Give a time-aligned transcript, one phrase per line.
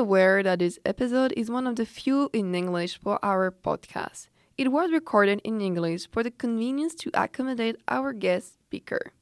[0.00, 4.28] aware that this episode is one of the few in English for our podcast.
[4.56, 9.12] It was recorded in English for the convenience to accommodate our guest speaker.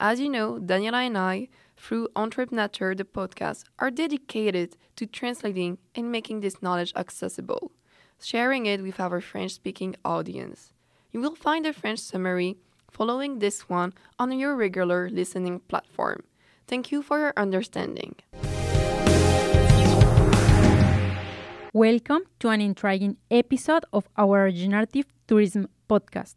[0.00, 6.10] As you know, Daniela and I, through Entrepreneur, the podcast, are dedicated to translating and
[6.10, 7.70] making this knowledge accessible,
[8.18, 10.72] sharing it with our French speaking audience.
[11.12, 12.56] You will find a French summary
[12.90, 16.24] following this one on your regular listening platform.
[16.66, 18.14] Thank you for your understanding.
[21.74, 26.34] Welcome to an intriguing episode of our Regenerative Tourism podcast.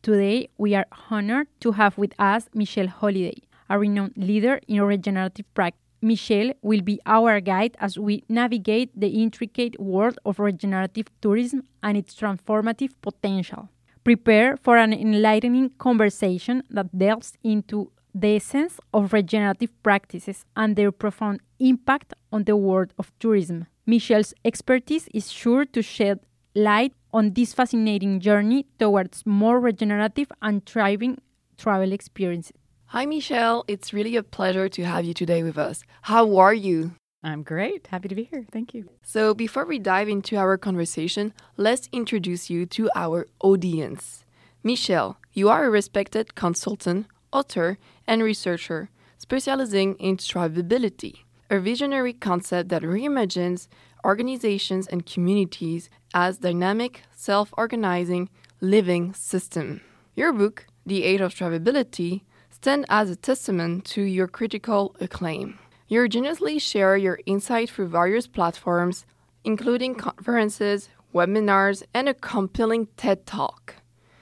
[0.00, 5.44] Today, we are honored to have with us Michelle Holliday, a renowned leader in regenerative
[5.52, 5.82] practice.
[6.00, 11.98] Michelle will be our guide as we navigate the intricate world of regenerative tourism and
[11.98, 13.68] its transformative potential.
[14.02, 20.90] Prepare for an enlightening conversation that delves into the essence of regenerative practices and their
[20.90, 23.66] profound impact on the world of tourism.
[23.86, 26.20] Michelle's expertise is sure to shed
[26.54, 31.20] light on this fascinating journey towards more regenerative and thriving
[31.56, 32.56] travel experiences.
[32.86, 33.64] Hi, Michelle.
[33.68, 35.82] It's really a pleasure to have you today with us.
[36.02, 36.92] How are you?
[37.22, 37.86] I'm great.
[37.88, 38.44] Happy to be here.
[38.50, 38.88] Thank you.
[39.02, 44.24] So, before we dive into our conversation, let's introduce you to our audience.
[44.64, 52.68] Michelle, you are a respected consultant, author, and researcher specializing in thrivability a visionary concept
[52.68, 53.66] that reimagines
[54.04, 59.80] organizations and communities as dynamic, self organizing, living system.
[60.14, 65.58] Your book, The Age of Thrivability, stands as a testament to your critical acclaim.
[65.88, 69.04] You generously share your insight through various platforms,
[69.42, 73.74] including conferences, webinars, and a compelling TED Talk.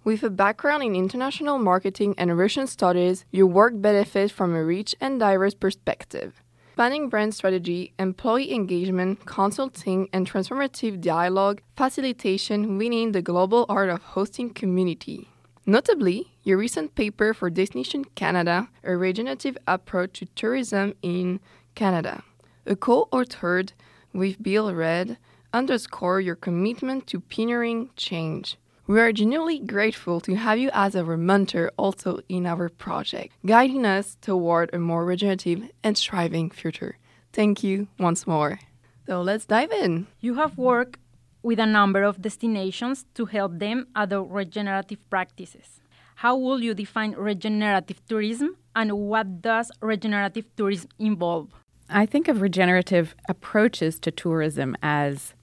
[0.03, 4.95] With a background in international marketing and Russian studies, your work benefits from a rich
[4.99, 6.41] and diverse perspective
[6.79, 14.01] spanning brand strategy, employee engagement, consulting, and transformative dialogue facilitation winning the global art of
[14.01, 15.27] hosting community.
[15.67, 21.41] Notably, your recent paper for Destination Canada, a regenerative approach to tourism in
[21.75, 22.23] Canada,
[22.65, 23.73] a co-authored
[24.13, 25.19] with Bill Reid,
[25.53, 28.57] underscore your commitment to pioneering change.
[28.89, 33.85] We are genuinely grateful to have you as our mentor also in our project, guiding
[33.85, 36.97] us toward a more regenerative and thriving future.
[37.31, 38.61] Thank you once more.
[39.07, 40.07] So let's dive in.
[40.21, 40.99] You have worked
[41.43, 45.83] with a number of destinations to help them adopt regenerative practices.
[46.15, 51.51] How will you define regenerative tourism and what does regenerative tourism involve?
[51.91, 55.35] I think of regenerative approaches to tourism as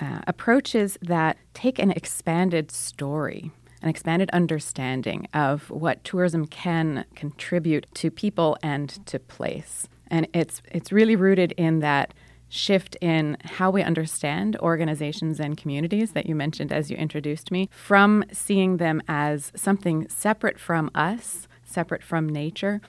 [0.00, 3.50] uh, approaches that take an expanded story,
[3.82, 9.88] an expanded understanding of what tourism can contribute to people and to place.
[10.08, 12.14] And it's, it's really rooted in that
[12.48, 17.68] shift in how we understand organizations and communities that you mentioned as you introduced me,
[17.72, 22.80] from seeing them as something separate from us, separate from nature,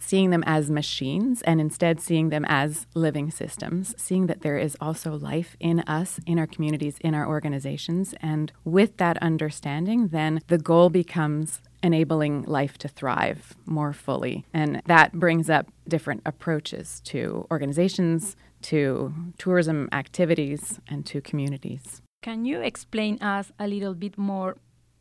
[0.00, 4.76] seeing them as machines and instead seeing them as living systems, seeing that there is
[4.80, 8.14] also life in us, in our communities, in our organizations.
[8.20, 14.44] And with that understanding, then the goal becomes enabling life to thrive more fully.
[14.52, 22.02] And that brings up different approaches to organizations, to tourism activities, and to communities.
[22.22, 24.56] Can you explain us a little bit more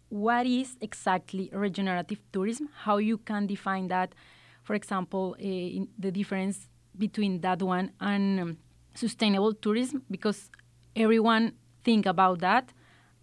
[0.10, 4.14] what is exactly regenerative tourism, how you can define that
[4.68, 6.68] for example, uh, the difference
[6.98, 8.58] between that one and um,
[8.94, 10.50] sustainable tourism because
[10.94, 11.54] everyone
[11.86, 12.74] think about that,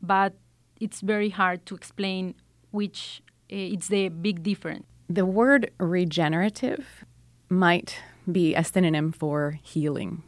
[0.01, 0.33] but
[0.81, 2.35] it's very hard to explain
[2.71, 3.23] which
[3.53, 4.87] uh, it's the big difference.
[5.11, 7.05] The word regenerative
[7.51, 7.99] might
[8.33, 10.23] be a synonym for healing.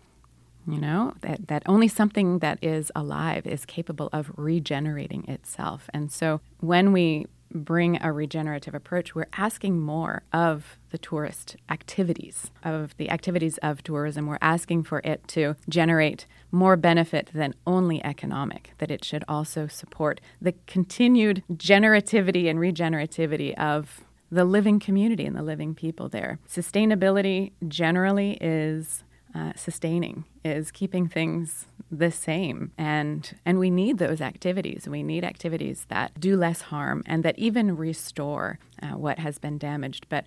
[0.68, 5.88] You know, that, that only something that is alive is capable of regenerating itself.
[5.94, 12.50] And so when we bring a regenerative approach, we're asking more of the tourist activities,
[12.62, 14.26] of the activities of tourism.
[14.26, 19.66] We're asking for it to generate more benefit than only economic, that it should also
[19.66, 26.38] support the continued generativity and regenerativity of the living community and the living people there.
[26.48, 29.04] Sustainability generally is
[29.36, 32.72] uh, sustaining, is keeping things the same.
[32.78, 34.88] And and we need those activities.
[34.88, 39.58] We need activities that do less harm and that even restore uh, what has been
[39.58, 40.06] damaged.
[40.08, 40.24] But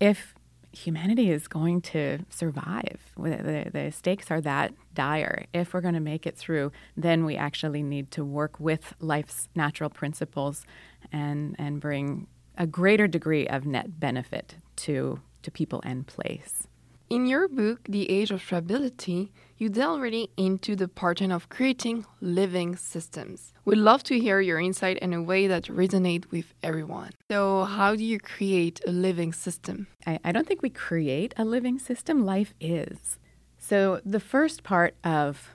[0.00, 0.34] if
[0.72, 5.46] humanity is going to survive the, the stakes are that dire.
[5.52, 9.48] If we're going to make it through then we actually need to work with life's
[9.54, 10.64] natural principles
[11.10, 16.68] and and bring a greater degree of net benefit to to people and place
[17.10, 22.06] in your book the age of thrivability you delve really into the pattern of creating
[22.20, 23.52] living systems.
[23.64, 27.10] We'd love to hear your insight in a way that resonates with everyone.
[27.28, 29.88] So, how do you create a living system?
[30.06, 33.18] I, I don't think we create a living system, life is.
[33.58, 35.50] So, the first part of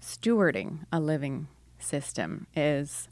[0.00, 3.08] stewarding a living system is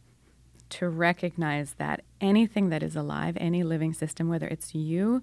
[0.71, 5.21] to recognize that anything that is alive, any living system, whether it's you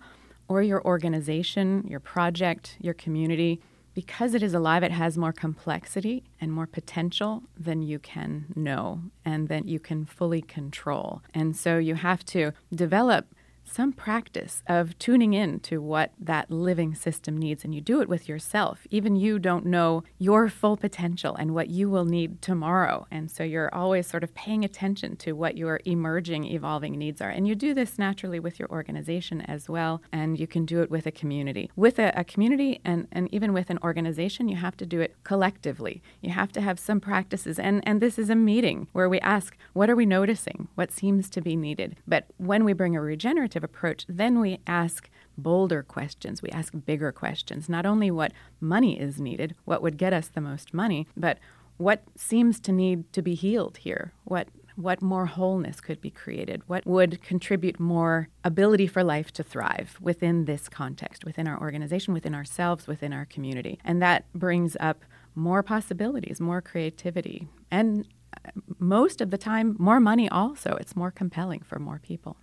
[0.48, 3.62] or your organization, your project, your community,
[3.94, 9.02] because it is alive, it has more complexity and more potential than you can know
[9.26, 11.24] and that you can fully control.
[11.34, 13.34] And so you have to develop
[13.68, 17.64] some practice of tuning in to what that living system needs.
[17.64, 18.88] And you do it with yourself.
[18.90, 23.06] Even you don't know your full potential and what you will need tomorrow.
[23.12, 27.30] And so you're always sort of paying attention to what your emerging, evolving needs are.
[27.30, 30.02] And you do this naturally with your organization as well.
[30.12, 31.72] And you can do it with a community.
[31.76, 35.16] With a, a community and, and even with an organization, you have to do it
[35.24, 36.02] collectively.
[36.22, 37.60] You have to have some practices.
[37.60, 40.68] And, and this is a meeting where we ask, what are we noticing?
[40.76, 41.98] What seems to be needed?
[42.08, 46.42] But when we bring a regenerative approach, then we ask bolder questions.
[46.42, 47.70] We ask bigger questions.
[47.70, 51.38] Not only what money is needed, what would get us the most money, but
[51.78, 54.14] what seems to need to be healed here?
[54.24, 56.62] What what more wholeness could be created?
[56.68, 62.14] What would contribute more ability for life to thrive within this context, within our organization,
[62.14, 63.80] within ourselves, within our community?
[63.84, 65.04] And that brings up
[65.34, 68.08] more possibilities, more creativity, and
[68.46, 70.78] uh, most of the time, more money also.
[70.80, 72.38] It's more compelling for more people.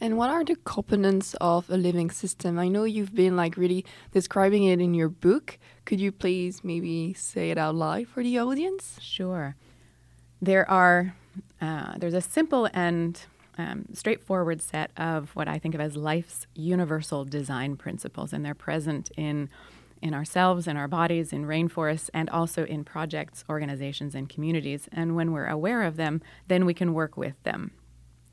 [0.00, 2.58] And what are the components of a living system?
[2.58, 5.58] I know you've been like really describing it in your book.
[5.86, 8.98] Could you please maybe say it out loud for the audience?
[9.00, 9.56] Sure.
[10.42, 11.14] There are
[11.60, 13.20] uh, there's a simple and
[13.56, 18.54] um, straightforward set of what I think of as life's universal design principles, and they're
[18.54, 19.48] present in
[20.02, 24.90] in ourselves, in our bodies, in rainforests, and also in projects, organizations, and communities.
[24.92, 27.70] And when we're aware of them, then we can work with them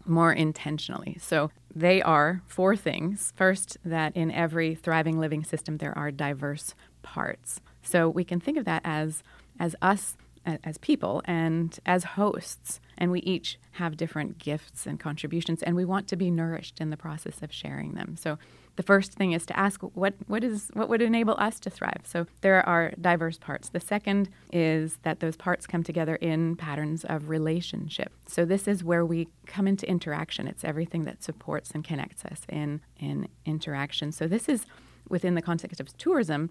[0.06, 1.18] more intentionally.
[1.20, 3.34] So they are four things.
[3.36, 7.62] First, that in every thriving living system there are diverse parts.
[7.82, 9.24] So we can think of that as
[9.60, 15.64] as us as people and as hosts and we each have different gifts and contributions
[15.64, 18.18] and we want to be nourished in the process of sharing them.
[18.18, 18.38] So
[18.76, 22.02] the first thing is to ask what, what is what would enable us to thrive.
[22.06, 23.70] So there are diverse parts.
[23.70, 28.12] The second is that those parts come together in patterns of relationship.
[28.28, 30.48] So this is where we come into interaction.
[30.48, 34.12] It's everything that supports and connects us in in interaction.
[34.12, 34.66] So this is
[35.08, 36.50] within the context of tourism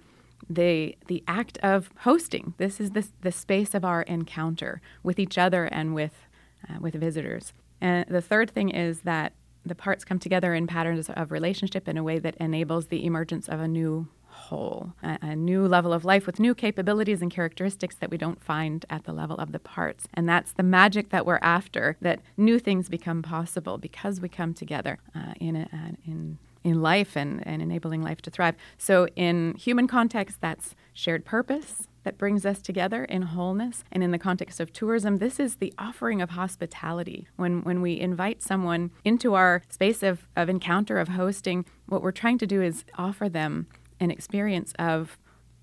[0.48, 2.54] the the act of hosting.
[2.58, 6.26] This is the the space of our encounter with each other and with
[6.68, 7.52] uh, with visitors.
[7.80, 9.32] And the third thing is that
[9.64, 13.48] the parts come together in patterns of relationship in a way that enables the emergence
[13.48, 17.94] of a new whole, a, a, new level of life with new capabilities and characteristics
[17.96, 20.08] that we don't find at the level of the parts.
[20.14, 24.54] And that's the magic that we're after, that new things become possible because we come
[24.54, 28.54] together uh, in, a, uh, in in life and, and enabling life to thrive.
[28.78, 33.84] So, in human context, that's shared purpose that brings us together in wholeness.
[33.92, 37.28] And in the context of tourism, this is the offering of hospitality.
[37.36, 42.12] When, when we invite someone into our space of, of encounter, of hosting, what we're
[42.12, 43.66] trying to do is offer them
[44.00, 45.18] an experience of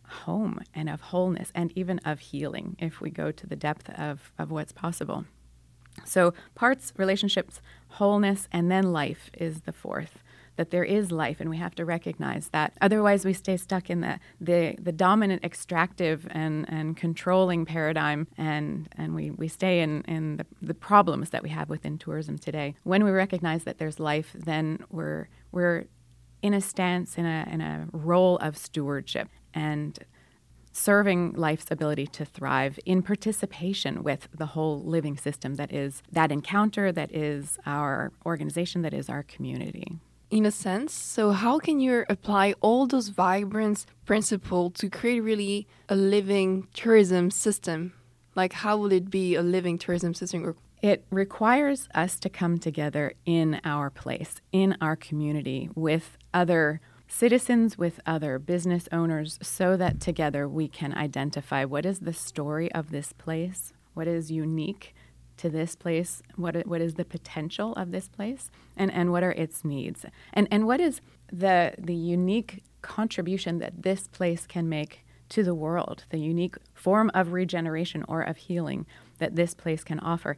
[0.07, 4.31] home and of wholeness and even of healing if we go to the depth of,
[4.39, 5.25] of what's possible.
[6.05, 10.23] So, parts, relationships, wholeness, and then life is the fourth
[10.59, 12.73] that there is life, and we have to recognize that.
[12.81, 18.89] Otherwise, we stay stuck in the the, the dominant extractive and, and controlling paradigm, and
[18.97, 22.75] and we, we stay in, in the, the problems that we have within tourism today.
[22.83, 25.85] When we recognize that there's life, then we're we're
[26.41, 29.97] in a stance in a in a role of stewardship and
[30.73, 36.33] serving life's ability to thrive in participation with the whole living system that is that
[36.33, 40.93] encounter, that is our organization, that is our community in a sense.
[40.93, 47.31] So, how can you apply all those vibrance principles to create really a living tourism
[47.31, 47.93] system?
[48.35, 50.55] Like, how will it be a living tourism system?
[50.81, 57.77] It requires us to come together in our place, in our community, with other citizens,
[57.77, 62.91] with other business owners, so that together we can identify what is the story of
[62.91, 64.95] this place, what is unique
[65.39, 69.31] to this place, what what is the potential of this place, and, and what are
[69.31, 75.05] its needs, and and what is the the unique contribution that this place can make
[75.29, 78.85] to the world, the unique form of regeneration or of healing
[79.19, 80.35] that this place can offer,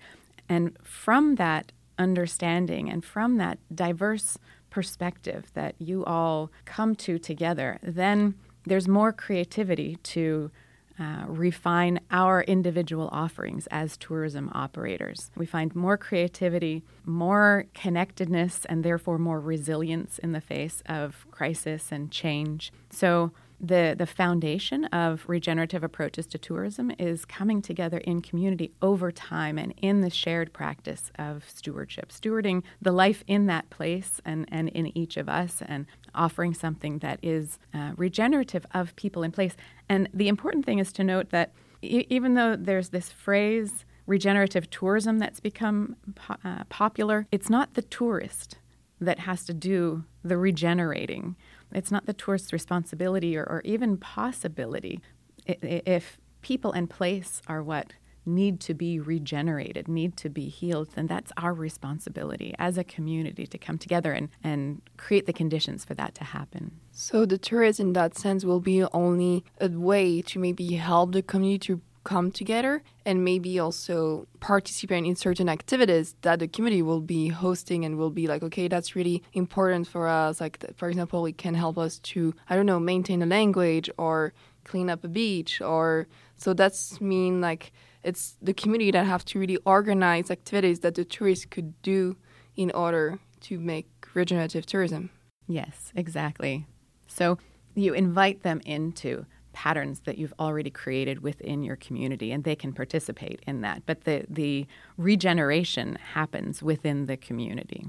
[0.47, 4.37] and from that understanding and from that diverse
[4.69, 10.51] perspective that you all come to together, then there's more creativity to
[10.99, 15.31] uh, refine our individual offerings as tourism operators.
[15.35, 21.91] We find more creativity, more connectedness, and therefore more resilience in the face of crisis
[21.91, 22.71] and change.
[22.89, 23.31] So,
[23.63, 29.59] the, the foundation of regenerative approaches to tourism is coming together in community over time
[29.59, 34.69] and in the shared practice of stewardship, stewarding the life in that place and, and
[34.69, 39.55] in each of us, and offering something that is uh, regenerative of people in place.
[39.89, 41.51] And the important thing is to note that
[41.81, 47.73] e- even though there's this phrase, regenerative tourism, that's become po- uh, popular, it's not
[47.73, 48.57] the tourist
[48.99, 51.35] that has to do the regenerating
[51.73, 55.01] it's not the tourist's responsibility or, or even possibility.
[55.45, 57.93] If people and place are what
[58.25, 63.47] need to be regenerated, need to be healed, then that's our responsibility as a community
[63.47, 66.71] to come together and, and create the conditions for that to happen.
[66.91, 71.21] So the tourist in that sense will be only a way to maybe help the
[71.21, 76.99] community to come together and maybe also participate in certain activities that the community will
[76.99, 81.25] be hosting and will be like okay that's really important for us like for example
[81.27, 85.07] it can help us to i don't know maintain a language or clean up a
[85.07, 86.07] beach or
[86.41, 87.71] so that's mean like
[88.03, 92.17] it's the community that have to really organize activities that the tourists could do
[92.55, 95.11] in order to make regenerative tourism.
[95.47, 96.65] Yes exactly.
[97.07, 97.37] So
[97.75, 102.73] you invite them into patterns that you've already created within your community and they can
[102.73, 103.83] participate in that.
[103.85, 104.65] But the the
[104.97, 107.85] regeneration happens within the community.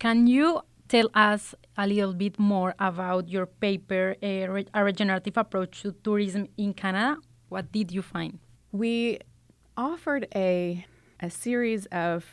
[0.00, 5.82] Can you tell us a little bit more about your paper eh, a, regenerative approach
[5.82, 7.16] to tourism in canada
[7.48, 8.38] what did you find?
[8.72, 9.20] We
[9.76, 10.84] offered a
[11.20, 12.24] a series of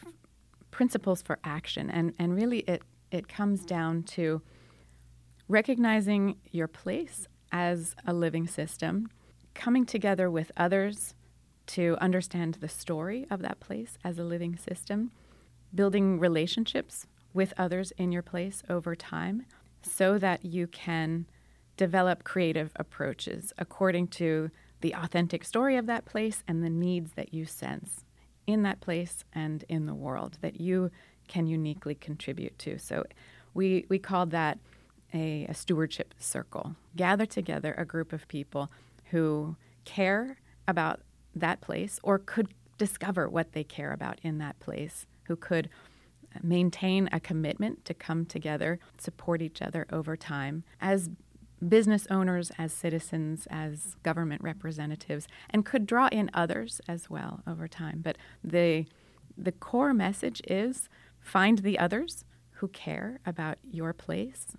[0.71, 4.41] principles for action and and really it it comes down to
[5.47, 9.09] recognizing your place as a living system,
[9.53, 11.13] coming together with others
[11.67, 15.11] to understand the story of that place as a living system,
[15.73, 19.45] building relationships with others in your place over time
[19.81, 21.25] so that you can
[21.77, 24.49] develop creative approaches according to
[24.85, 28.05] the authentic story of that place and the needs that you sense
[28.45, 30.91] in that place and in the world that you
[31.27, 32.77] can uniquely contribute to.
[32.77, 33.03] So
[33.55, 34.59] we, we called that
[35.11, 36.75] a, a stewardship circle.
[36.95, 38.69] Gather together a group of people
[39.05, 40.37] who care
[40.67, 40.99] about
[41.35, 45.67] that place or could discover what they care about in that place, who could
[46.43, 51.09] maintain a commitment to come together, support each other over time as
[51.67, 57.67] business owners, as citizens, as government representatives, and could draw in others as well over
[57.67, 58.01] time.
[58.03, 58.85] But the
[59.37, 60.87] the core message is
[61.19, 64.55] find the others who care about your place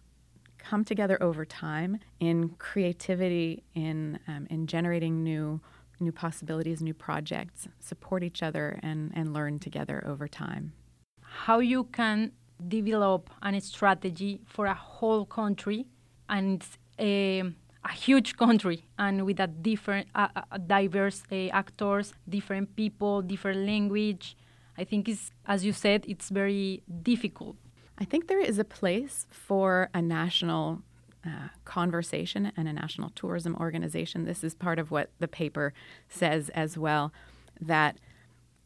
[0.58, 5.60] come together over time in creativity, in um, in generating new
[5.98, 10.72] new possibilities, new projects, support each other, and and learn together over time.
[11.20, 12.32] How you can
[12.68, 15.86] develop a strategy for a whole country,
[16.28, 16.64] and
[16.98, 17.42] a,
[17.84, 20.08] a huge country, and with a different,
[20.66, 24.36] diverse uh, actors, different people, different language.
[24.78, 27.56] I think it's, as you said, it's very difficult
[27.98, 30.82] I think there is a place for a national
[31.24, 34.24] uh, conversation and a national tourism organization.
[34.24, 35.72] This is part of what the paper
[36.08, 37.12] says as well
[37.60, 37.96] that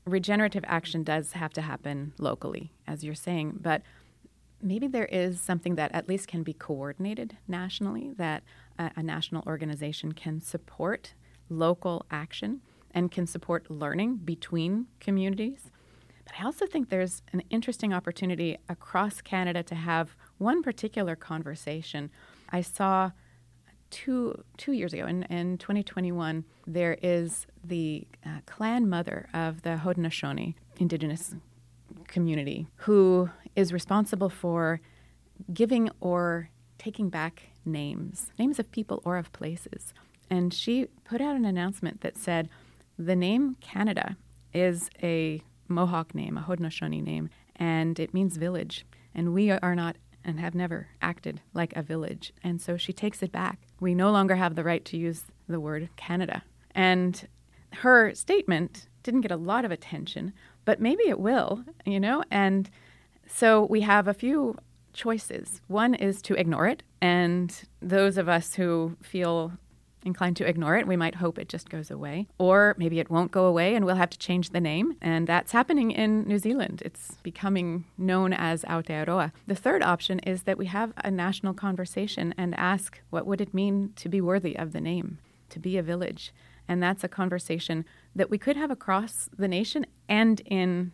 [0.04, 3.82] regenerative action does have to happen locally, as you're saying, but
[4.62, 8.42] maybe there is something that at least can be coordinated nationally, that
[8.78, 11.14] a, a national organization can support
[11.48, 12.60] local action
[12.92, 15.70] and can support learning between communities
[16.30, 22.10] but I also think there's an interesting opportunity across Canada to have one particular conversation.
[22.50, 23.10] I saw
[23.90, 29.80] two two years ago in, in 2021 there is the uh, clan mother of the
[29.82, 31.34] Haudenosaunee indigenous
[32.06, 34.80] community who is responsible for
[35.52, 39.92] giving or taking back names names of people or of places
[40.30, 42.48] and she put out an announcement that said
[42.96, 44.16] the name Canada
[44.54, 48.86] is a Mohawk name, a Haudenosaunee name, and it means village.
[49.14, 52.32] And we are not and have never acted like a village.
[52.44, 53.58] And so she takes it back.
[53.80, 56.42] We no longer have the right to use the word Canada.
[56.74, 57.26] And
[57.72, 60.32] her statement didn't get a lot of attention,
[60.64, 62.22] but maybe it will, you know?
[62.30, 62.68] And
[63.32, 64.56] so we have a few
[64.92, 65.60] choices.
[65.68, 66.82] One is to ignore it.
[67.00, 69.52] And those of us who feel
[70.04, 70.86] inclined to ignore it.
[70.86, 72.26] We might hope it just goes away.
[72.38, 74.96] Or maybe it won't go away and we'll have to change the name.
[75.00, 76.82] And that's happening in New Zealand.
[76.84, 79.32] It's becoming known as Aotearoa.
[79.46, 83.54] The third option is that we have a national conversation and ask what would it
[83.54, 85.18] mean to be worthy of the name,
[85.50, 86.32] to be a village.
[86.66, 87.84] And that's a conversation
[88.14, 90.92] that we could have across the nation and in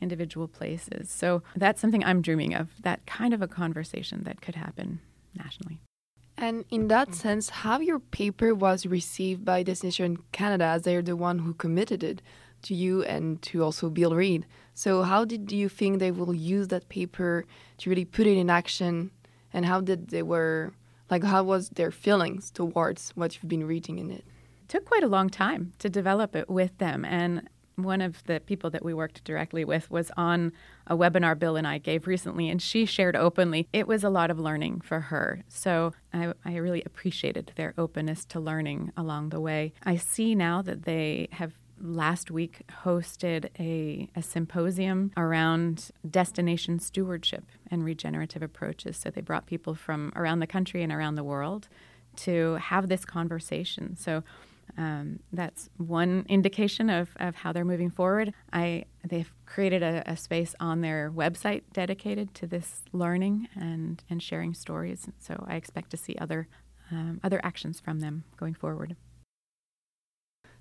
[0.00, 1.10] individual places.
[1.10, 5.00] So that's something I'm dreaming of, that kind of a conversation that could happen
[5.36, 5.80] nationally.
[6.36, 11.16] And in that sense, how your paper was received by Destination Canada as they're the
[11.16, 12.22] one who committed it
[12.62, 14.46] to you and to also Bill Reid.
[14.74, 17.44] So how did you think they will use that paper
[17.78, 19.10] to really put it in action
[19.52, 20.72] and how did they were
[21.10, 24.24] like how was their feelings towards what you've been reading in it?
[24.62, 28.40] It took quite a long time to develop it with them and one of the
[28.40, 30.52] people that we worked directly with was on
[30.86, 33.68] a webinar Bill and I gave recently, and she shared openly.
[33.72, 35.44] It was a lot of learning for her.
[35.48, 39.72] So I, I, really appreciated their openness to learning along the way.
[39.84, 47.44] I see now that they have last week hosted a, a symposium around destination stewardship
[47.70, 48.96] and regenerative approaches.
[48.96, 51.68] So they brought people from around the country and around the world
[52.16, 53.96] to have this conversation.
[53.96, 54.24] So
[54.76, 58.32] um, that's one indication of, of how they're moving forward.
[58.52, 64.22] I they've created a, a, space on their website dedicated to this learning and, and
[64.22, 65.08] sharing stories.
[65.18, 66.48] So I expect to see other
[66.90, 68.96] um, other actions from them going forward.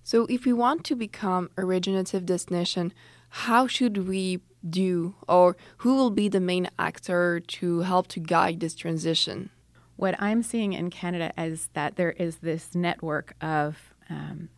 [0.03, 2.93] So, if we want to become a regenerative destination,
[3.29, 8.59] how should we do, or who will be the main actor to help to guide
[8.59, 9.49] this transition?
[9.97, 14.49] What I'm seeing in Canada is that there is this network of um,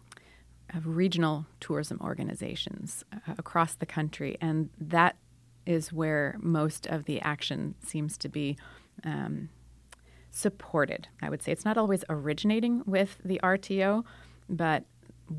[0.73, 5.15] of regional tourism organizations uh, across the country, and that
[5.65, 8.57] is where most of the action seems to be
[9.03, 9.49] um,
[10.31, 11.07] supported.
[11.21, 14.03] I would say it's not always originating with the RTO,
[14.47, 14.85] but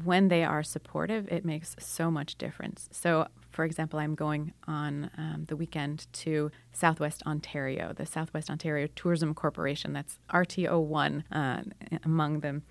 [0.05, 2.88] when they are supportive, it makes so much difference.
[2.93, 8.89] So, for example, I'm going on um, the weekend to Southwest Ontario, the Southwest Ontario
[8.95, 9.93] Tourism Corporation.
[9.93, 11.63] That's RTO1 uh,
[12.04, 12.63] among them,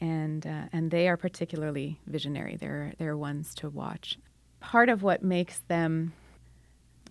[0.00, 2.56] and uh, and they are particularly visionary.
[2.56, 4.18] They're they're ones to watch.
[4.60, 6.12] Part of what makes them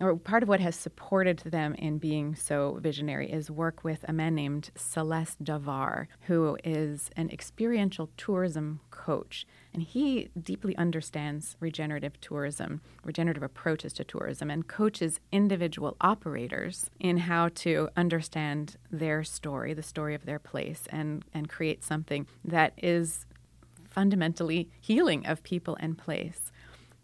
[0.00, 4.12] or part of what has supported them in being so visionary is work with a
[4.12, 9.46] man named Celes Davar, who is an experiential tourism coach.
[9.72, 17.18] And he deeply understands regenerative tourism, regenerative approaches to tourism, and coaches individual operators in
[17.18, 22.72] how to understand their story, the story of their place, and, and create something that
[22.78, 23.26] is
[23.88, 26.50] fundamentally healing of people and place.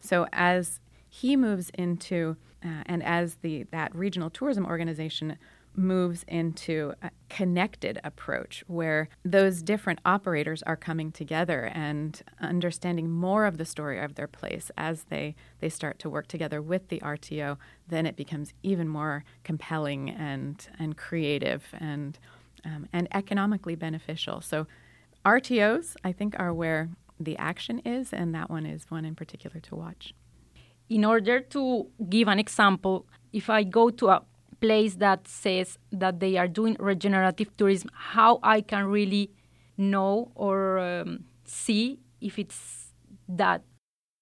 [0.00, 5.38] So as he moves into uh, and as the that regional tourism organization
[5.76, 13.46] moves into a connected approach where those different operators are coming together and understanding more
[13.46, 16.98] of the story of their place as they, they start to work together with the
[17.00, 17.56] RTO,
[17.88, 22.18] then it becomes even more compelling and, and creative and,
[22.64, 24.40] um, and economically beneficial.
[24.40, 24.66] So,
[25.24, 29.60] RTOs, I think, are where the action is, and that one is one in particular
[29.60, 30.14] to watch
[30.90, 34.22] in order to give an example, if I go to a
[34.60, 39.30] place that says that they are doing regenerative tourism, how I can really
[39.78, 42.92] know or um, see if it's
[43.28, 43.62] that?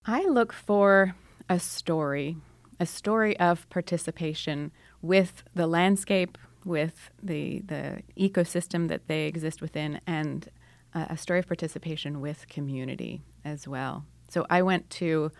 [0.04, 1.14] I look for
[1.48, 2.36] a story,
[2.78, 10.00] a story of participation with the landscape, with the, the ecosystem that they exist within,
[10.06, 10.48] and
[10.94, 14.04] a story of participation with community as well.
[14.28, 15.30] So I went to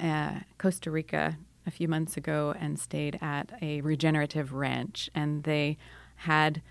[0.00, 5.78] uh, Costa Rica a few months ago and stayed at a regenerative ranch, and they
[6.16, 6.62] had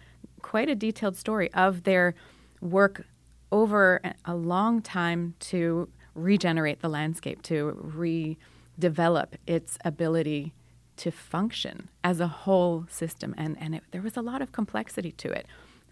[0.41, 2.13] quite a detailed story of their
[2.61, 3.05] work
[3.51, 8.37] over a long time to regenerate the landscape, to
[8.79, 10.53] redevelop its ability
[10.97, 13.33] to function as a whole system.
[13.37, 15.47] And, and it, there was a lot of complexity to it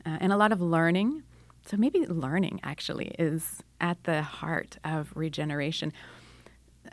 [0.05, 1.23] uh, and a lot of learning.
[1.65, 5.93] So maybe learning actually is at the heart of regeneration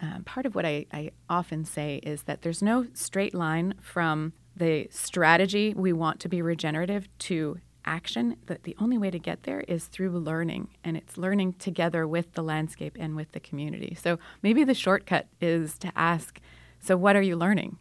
[0.01, 4.33] uh, part of what I, I often say is that there's no straight line from
[4.57, 8.37] the strategy we want to be regenerative to action.
[8.47, 12.33] That the only way to get there is through learning and it's learning together with
[12.35, 13.97] the landscape and with the community.
[14.01, 16.41] So maybe the shortcut is to ask
[16.81, 17.79] so what are you learning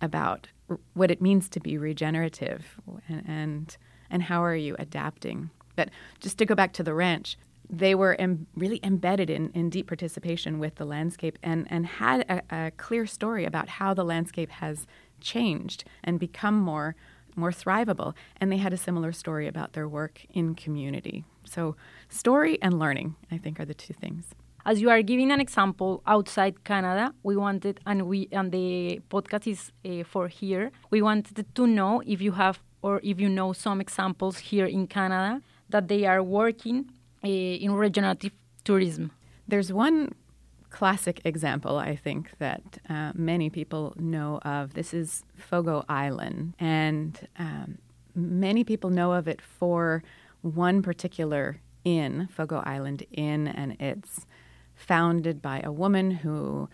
[0.00, 3.76] about r- what it means to be regenerative and, and
[4.10, 5.50] and how are you adapting?
[5.74, 5.90] But
[6.20, 7.36] just to go back to the ranch
[7.68, 12.20] they were em- really embedded in, in deep participation with the landscape and, and had
[12.28, 14.86] a, a, clear story about how the landscape has
[15.20, 16.94] changed and become more
[17.38, 18.14] more thrivable.
[18.40, 21.22] And they had a similar story about their work in community.
[21.44, 21.76] So
[22.08, 24.34] story and learning i think are the two things.
[24.64, 29.46] As you are giving an example outside canada we wanted and we and the podcast
[29.46, 33.52] is uh, for here we wanted to know if you have or if you know
[33.52, 36.90] some examples here in canada that they are working
[37.26, 38.32] in regenerative
[38.64, 39.10] tourism?
[39.48, 40.14] There's one
[40.70, 44.74] classic example, I think, that uh, many people know of.
[44.74, 46.54] This is Fogo Island.
[46.58, 47.78] And um,
[48.14, 50.02] many people know of it for
[50.42, 54.26] one particular inn, Fogo Island Inn, and it's
[54.74, 56.68] founded by a woman who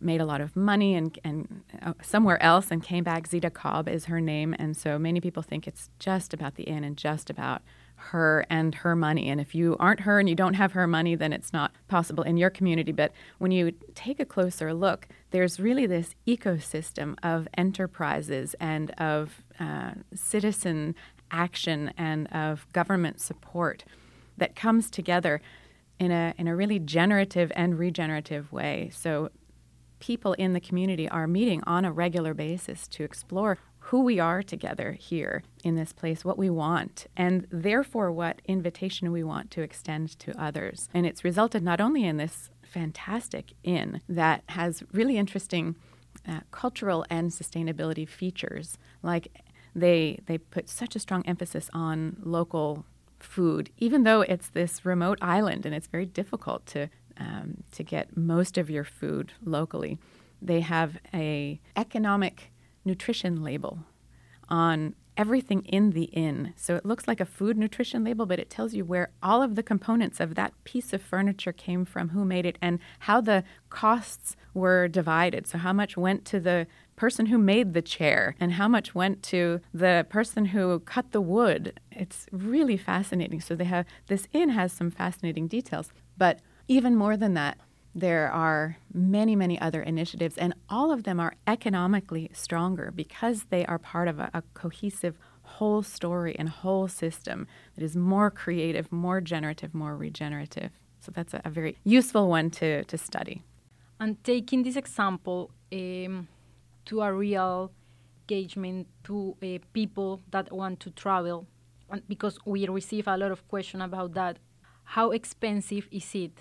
[0.00, 3.26] made a lot of money and, and uh, somewhere else and came back.
[3.26, 4.54] Zita Cobb is her name.
[4.58, 7.62] And so many people think it's just about the inn and just about
[8.04, 9.28] her and her money.
[9.28, 12.24] And if you aren't her and you don't have her money, then it's not possible
[12.24, 12.92] in your community.
[12.92, 19.42] But when you take a closer look, there's really this ecosystem of enterprises and of
[19.58, 20.94] uh, citizen
[21.30, 23.84] action and of government support
[24.36, 25.40] that comes together
[25.98, 28.90] in a, in a really generative and regenerative way.
[28.92, 29.30] So
[30.00, 33.58] people in the community are meeting on a regular basis to explore
[33.88, 39.12] who we are together here in this place, what we want, and therefore what invitation
[39.12, 40.88] we want to extend to others.
[40.94, 45.76] And it's resulted not only in this fantastic inn that has really interesting
[46.26, 49.28] uh, cultural and sustainability features, like
[49.74, 52.86] they they put such a strong emphasis on local
[53.18, 58.16] food, even though it's this remote island and it's very difficult to um, to get
[58.16, 59.98] most of your food locally.
[60.40, 62.50] They have a economic
[62.84, 63.80] nutrition label
[64.48, 66.52] on everything in the inn.
[66.56, 69.54] So it looks like a food nutrition label, but it tells you where all of
[69.54, 73.44] the components of that piece of furniture came from, who made it, and how the
[73.70, 75.46] costs were divided.
[75.46, 76.66] So, how much went to the
[76.96, 81.20] person who made the chair and how much went to the person who cut the
[81.20, 81.80] wood.
[81.90, 83.40] It's really fascinating.
[83.40, 85.92] So, they have this inn has some fascinating details.
[86.16, 87.58] But even more than that,
[87.94, 93.64] there are many, many other initiatives, and all of them are economically stronger because they
[93.66, 98.90] are part of a, a cohesive whole story and whole system that is more creative,
[98.90, 100.70] more generative, more regenerative.
[101.00, 103.42] So that's a, a very useful one to, to study.
[104.00, 106.28] And taking this example um,
[106.86, 107.70] to a real
[108.22, 111.46] engagement to uh, people that want to travel,
[112.08, 114.38] because we receive a lot of questions about that,
[114.84, 116.32] how expensive is it?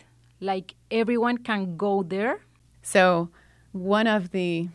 [0.43, 2.41] Like everyone can go there?
[2.81, 3.29] So,
[3.71, 4.67] one of the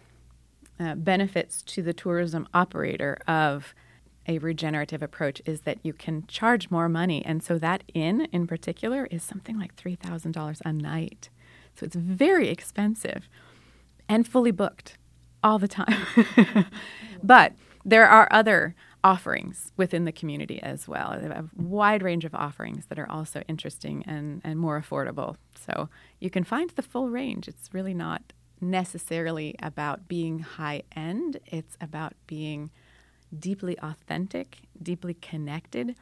[0.81, 3.75] uh, benefits to the tourism operator of
[4.27, 7.25] a regenerative approach is that you can charge more money.
[7.25, 11.29] And so, that inn in particular is something like $3,000 a night.
[11.75, 13.29] So, it's very expensive
[14.09, 14.97] and fully booked
[15.43, 16.67] all the time.
[17.23, 17.53] but
[17.85, 21.17] there are other offerings within the community as well.
[21.17, 25.37] They have a wide range of offerings that are also interesting and, and more affordable.
[25.55, 25.89] So
[26.21, 27.49] you can find the full range.
[27.49, 32.71] It's really not necessarily about being high end, it's about being
[33.39, 35.95] deeply authentic, deeply connected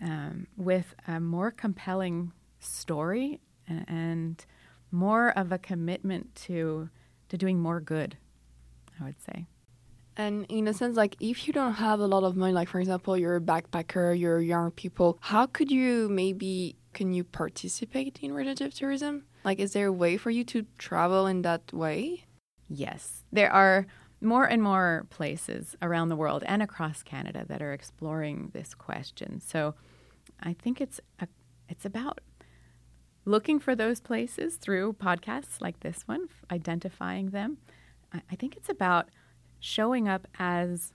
[0.00, 4.44] um, with a more compelling story and
[4.90, 6.88] more of a commitment to,
[7.28, 8.16] to doing more good,
[8.98, 9.46] I would say.
[10.18, 12.80] And in a sense, like if you don't have a lot of money, like for
[12.80, 18.32] example, you're a backpacker, you're young people, how could you maybe can you participate in
[18.32, 19.24] regenerative tourism?
[19.44, 22.24] Like, is there a way for you to travel in that way?
[22.68, 23.86] Yes, there are
[24.20, 29.40] more and more places around the world and across Canada that are exploring this question.
[29.40, 29.76] So,
[30.40, 31.28] I think it's a,
[31.68, 32.20] it's about
[33.24, 37.58] looking for those places through podcasts like this one, identifying them.
[38.12, 39.08] I, I think it's about
[39.60, 40.92] showing up as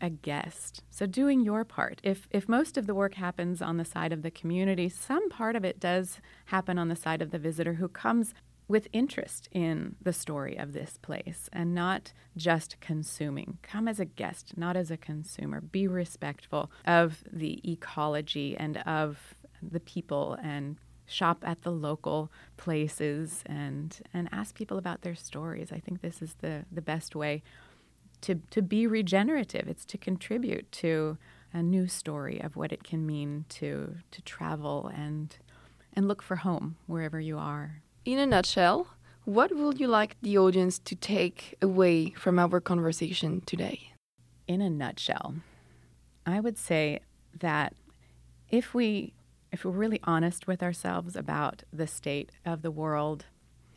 [0.00, 0.82] a guest.
[0.90, 2.00] So doing your part.
[2.02, 5.56] If if most of the work happens on the side of the community, some part
[5.56, 8.34] of it does happen on the side of the visitor who comes
[8.68, 13.58] with interest in the story of this place and not just consuming.
[13.62, 15.62] Come as a guest, not as a consumer.
[15.62, 23.42] Be respectful of the ecology and of the people and shop at the local places
[23.46, 25.72] and and ask people about their stories.
[25.72, 27.42] I think this is the the best way
[28.22, 29.68] to, to be regenerative.
[29.68, 31.18] It's to contribute to
[31.52, 35.36] a new story of what it can mean to, to travel and,
[35.94, 37.82] and look for home wherever you are.
[38.04, 38.88] In a nutshell,
[39.24, 43.92] what would you like the audience to take away from our conversation today?
[44.46, 45.34] In a nutshell,
[46.24, 47.00] I would say
[47.38, 47.74] that
[48.48, 49.12] if we
[49.50, 53.26] if we're really honest with ourselves about the state of the world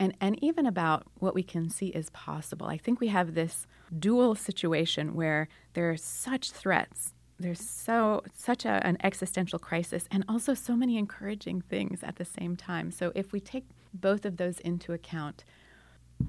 [0.02, 2.66] and, and even about what we can see is possible.
[2.66, 3.68] I think we have this
[4.00, 7.14] dual situation where there are such threats.
[7.40, 12.26] There's so such a, an existential crisis and also so many encouraging things at the
[12.26, 12.90] same time.
[12.90, 15.44] So if we take both of those into account,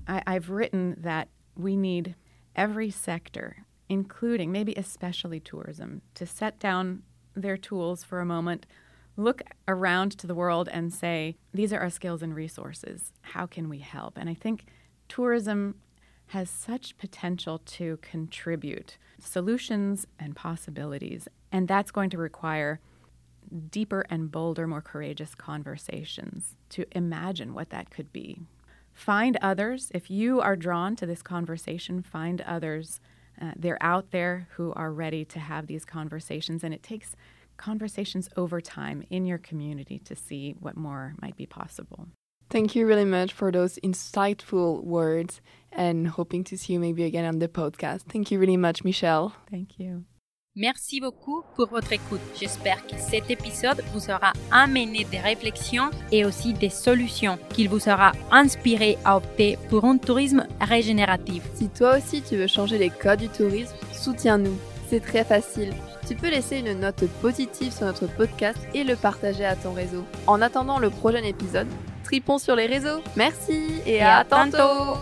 [0.06, 2.14] I, I've written that we need
[2.54, 7.04] every sector, including maybe especially tourism, to set down
[7.34, 8.66] their tools for a moment,
[9.16, 13.12] look around to the world and say, these are our skills and resources.
[13.20, 14.16] How can we help?
[14.16, 14.66] And I think
[15.08, 15.76] tourism
[16.28, 21.28] has such potential to contribute solutions and possibilities.
[21.50, 22.80] And that's going to require
[23.70, 28.40] deeper and bolder, more courageous conversations to imagine what that could be.
[28.94, 29.90] Find others.
[29.94, 33.00] If you are drawn to this conversation, find others.
[33.40, 37.14] Uh, they're out there who are ready to have these conversations, and it takes
[37.62, 42.08] conversations over time in your community to see what more might be possible.
[42.50, 45.40] Thank you really much for those insightful words
[45.72, 48.02] and hoping to see you maybe again on the podcast.
[48.10, 49.32] Thank you really much, Michelle.
[49.50, 50.04] Thank you.
[50.54, 52.20] Merci beaucoup pour votre écoute.
[52.38, 57.88] J'espère que cet épisode vous aura amené des réflexions et aussi des solutions, qu'il vous
[57.88, 61.42] aura inspiré à opter pour un tourisme régénératif.
[61.54, 64.58] Si toi aussi tu veux changer les codes du tourisme, soutiens-nous.
[64.90, 65.72] C'est très facile.
[66.06, 70.04] Tu peux laisser une note positive sur notre podcast et le partager à ton réseau.
[70.26, 71.68] En attendant le prochain épisode,
[72.04, 73.00] tripons sur les réseaux.
[73.16, 74.98] Merci et, à, tantôt.